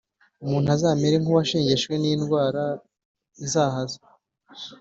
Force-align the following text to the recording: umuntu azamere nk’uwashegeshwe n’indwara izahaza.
umuntu 0.43 0.67
azamere 0.75 1.15
nk’uwashegeshwe 1.19 1.93
n’indwara 2.01 2.63
izahaza. 3.45 3.99